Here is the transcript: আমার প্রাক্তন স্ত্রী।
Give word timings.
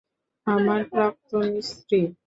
আমার 0.47 0.81
প্রাক্তন 0.91 1.47
স্ত্রী। 1.69 1.99